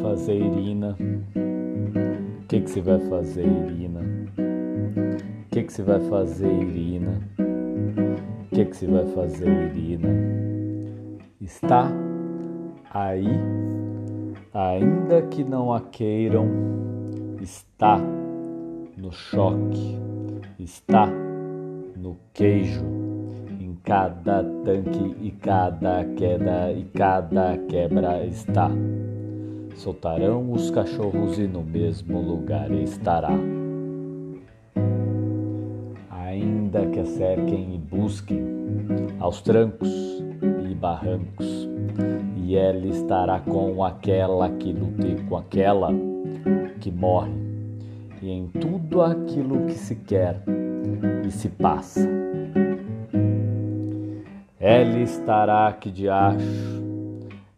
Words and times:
fazer, 0.00 0.36
Irina? 0.36 0.96
O 0.96 2.46
que 2.48 2.60
que 2.60 2.70
se 2.70 2.80
vai 2.80 2.98
fazer, 3.10 3.44
Irina? 3.44 4.00
O 4.38 5.50
que 5.50 5.62
que 5.64 5.72
se 5.72 5.82
vai 5.82 6.00
fazer, 6.08 6.50
Irina? 6.50 7.20
O 7.38 8.54
que 8.54 8.64
que 8.64 8.74
se 8.74 8.86
vai 8.86 9.04
fazer, 9.06 9.48
Irina? 9.48 10.08
Está 11.42 11.92
aí, 12.90 13.28
ainda 14.54 15.20
que 15.22 15.44
não 15.44 15.74
a 15.74 15.80
queiram, 15.82 16.48
está 17.42 17.98
no 18.96 19.12
choque, 19.12 19.98
está 20.58 21.06
no 21.96 22.16
queijo, 22.32 22.82
em 23.60 23.76
cada 23.82 24.42
tanque 24.42 25.16
e 25.20 25.30
cada 25.32 26.02
queda 26.16 26.72
e 26.72 26.84
cada 26.84 27.58
quebra 27.68 28.24
está. 28.24 28.70
Soltarão 29.74 30.52
os 30.52 30.70
cachorros 30.70 31.38
e 31.38 31.46
no 31.46 31.62
mesmo 31.62 32.20
lugar 32.20 32.70
estará. 32.70 33.32
Ainda 36.10 36.86
que 36.86 37.00
a 37.00 37.04
cerquem 37.04 37.74
e 37.74 37.78
busquem 37.78 38.42
aos 39.18 39.42
trancos 39.42 40.22
e 40.70 40.74
barrancos, 40.74 41.68
e 42.36 42.56
ela 42.56 42.86
estará 42.86 43.40
com 43.40 43.84
aquela 43.84 44.48
que 44.50 44.72
luta 44.72 45.06
e 45.06 45.22
com 45.24 45.36
aquela 45.36 45.90
que 46.80 46.90
morre, 46.90 47.32
e 48.22 48.30
em 48.30 48.46
tudo 48.48 49.02
aquilo 49.02 49.66
que 49.66 49.74
se 49.74 49.96
quer 49.96 50.42
e 51.26 51.30
se 51.30 51.48
passa. 51.48 52.08
Ela 54.58 54.98
estará 55.00 55.72
que 55.72 55.90
de 55.90 56.08
acho, 56.08 56.93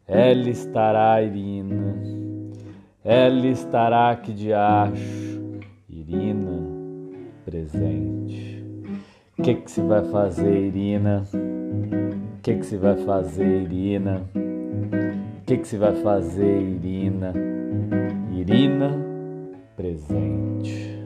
ela 0.08 0.48
estará 0.48 1.20
Irina, 1.20 1.96
ela 3.04 3.46
estará 3.46 4.14
que 4.16 4.32
de 4.32 4.52
acho, 4.52 5.60
Irina 5.88 6.62
presente. 7.44 8.64
O 9.38 9.42
que 9.42 9.70
se 9.70 9.80
vai 9.82 10.04
fazer, 10.04 10.66
Irina? 10.68 11.24
O 11.32 12.40
que 12.42 12.54
que 12.54 12.66
se 12.66 12.76
vai 12.76 12.96
fazer, 12.96 13.62
Irina? 13.62 14.22
O 14.34 15.44
que 15.44 15.58
que 15.58 15.68
se 15.68 15.76
vai 15.76 15.94
fazer, 15.96 16.60
Irina? 16.60 17.32
Irina 18.32 18.90
presente. 19.76 21.05